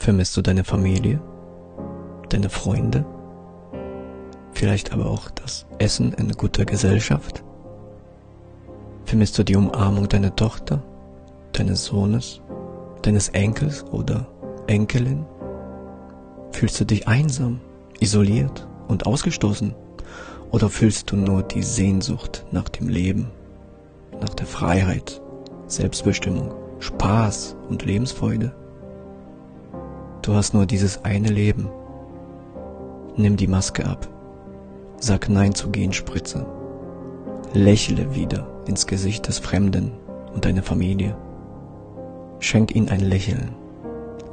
Vermisst 0.00 0.34
du 0.34 0.40
deine 0.40 0.64
Familie? 0.64 1.20
Deine 2.30 2.48
Freunde? 2.48 3.04
Vielleicht 4.52 4.94
aber 4.94 5.04
auch 5.04 5.30
das 5.30 5.66
Essen 5.76 6.14
in 6.14 6.32
guter 6.32 6.64
Gesellschaft? 6.64 7.44
Vermisst 9.04 9.36
du 9.36 9.44
die 9.44 9.56
Umarmung 9.56 10.08
deiner 10.08 10.34
Tochter, 10.34 10.82
deines 11.52 11.84
Sohnes, 11.84 12.40
deines 13.02 13.28
Enkels 13.28 13.84
oder 13.92 14.26
Enkelin? 14.68 15.26
Fühlst 16.52 16.80
du 16.80 16.86
dich 16.86 17.06
einsam, 17.06 17.60
isoliert 18.00 18.66
und 18.88 19.04
ausgestoßen? 19.04 19.74
Oder 20.50 20.70
fühlst 20.70 21.10
du 21.10 21.16
nur 21.16 21.42
die 21.42 21.62
Sehnsucht 21.62 22.46
nach 22.52 22.70
dem 22.70 22.88
Leben, 22.88 23.30
nach 24.18 24.32
der 24.32 24.46
Freiheit, 24.46 25.20
Selbstbestimmung, 25.66 26.54
Spaß 26.78 27.54
und 27.68 27.84
Lebensfreude? 27.84 28.54
Du 30.30 30.36
hast 30.36 30.54
nur 30.54 30.64
dieses 30.64 31.04
eine 31.04 31.26
Leben. 31.26 31.68
Nimm 33.16 33.36
die 33.36 33.48
Maske 33.48 33.84
ab. 33.84 34.06
Sag 35.00 35.28
Nein 35.28 35.56
zur 35.56 35.72
Genspritze. 35.72 36.46
Lächle 37.52 38.14
wieder 38.14 38.46
ins 38.64 38.86
Gesicht 38.86 39.26
des 39.26 39.40
Fremden 39.40 39.90
und 40.32 40.44
deiner 40.44 40.62
Familie. 40.62 41.16
Schenk 42.38 42.76
ihnen 42.76 42.90
ein 42.90 43.00
Lächeln. 43.00 43.56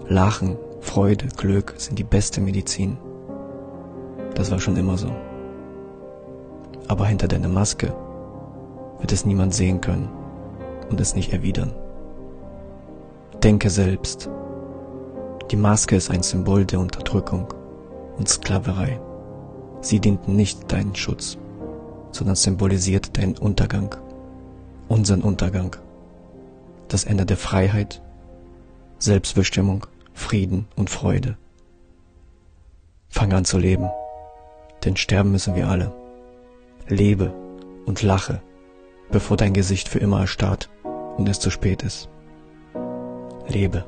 Lachen, 0.07 0.57
Freude, 0.81 1.30
Glück 1.35 1.73
sind 1.77 1.98
die 1.98 2.04
beste 2.04 2.41
Medizin. 2.41 2.99
Das 4.35 4.52
war 4.52 4.59
schon 4.59 4.77
immer 4.77 4.99
so. 4.99 5.09
Aber 6.88 7.07
hinter 7.07 7.27
deiner 7.27 7.49
Maske 7.49 7.91
wird 8.99 9.12
es 9.12 9.26
niemand 9.26 9.55
sehen 9.55 9.82
können 9.82 10.09
und 10.91 11.02
es 11.02 11.16
nicht 11.16 11.34
erwidern. 11.34 11.73
Denke 13.41 13.71
selbst, 13.71 14.29
die 15.51 15.55
Maske 15.55 15.95
ist 15.95 16.11
ein 16.11 16.23
Symbol 16.23 16.65
der 16.65 16.79
Unterdrückung 16.79 17.53
und 18.17 18.27
Sklaverei. 18.27 18.99
Sie 19.81 19.99
dient 19.99 20.27
nicht 20.27 20.71
deinen 20.71 20.95
Schutz, 20.95 21.37
sondern 22.12 22.35
symbolisiert 22.35 23.17
deinen 23.17 23.37
Untergang, 23.37 23.95
unseren 24.89 25.21
Untergang, 25.21 25.76
das 26.89 27.05
Ende 27.05 27.26
der 27.26 27.37
Freiheit, 27.37 28.01
Selbstbestimmung, 28.99 29.85
Frieden 30.13 30.67
und 30.76 30.89
Freude. 30.89 31.37
Fang 33.07 33.32
an 33.32 33.45
zu 33.45 33.57
leben, 33.57 33.89
denn 34.84 34.98
sterben 34.98 35.32
müssen 35.32 35.55
wir 35.55 35.70
alle. 35.70 35.93
Lebe 36.89 37.34
und 37.85 38.01
lache, 38.01 38.41
bevor 39.11 39.37
dein 39.37 39.54
Gesicht 39.54 39.87
für 39.87 39.99
immer 39.99 40.21
erstarrt 40.21 40.70
und 41.17 41.29
es 41.29 41.39
zu 41.39 41.49
spät 41.51 41.84
ist. 41.84 42.09
Lebe. 43.48 43.85